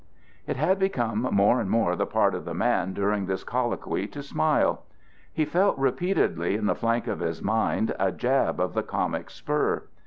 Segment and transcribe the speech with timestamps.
[0.47, 4.23] It had become more and more the part of the man during this colloquy to
[4.23, 4.81] smile;
[5.31, 9.83] he felt repeatedly in the flank of his mind a jab of the comic spur.